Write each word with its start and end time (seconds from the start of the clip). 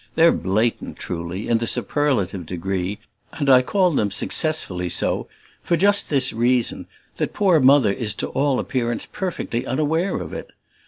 They're 0.15 0.31
blatant, 0.31 0.97
truly, 0.97 1.47
in 1.47 1.59
the 1.59 1.67
superlative 1.67 2.47
degree, 2.47 2.97
and 3.33 3.47
I 3.51 3.61
call 3.61 3.91
them 3.91 4.09
successfully 4.09 4.89
so 4.89 5.27
for 5.61 5.77
just 5.77 6.09
this 6.09 6.33
reason, 6.33 6.87
that 7.17 7.33
poor 7.33 7.59
Mother 7.59 7.93
is 7.93 8.15
to 8.15 8.29
all 8.29 8.57
appearance 8.57 9.05
perfectly 9.05 9.63
unaware 9.63 10.17
of 10.19 10.33
it. 10.33 10.49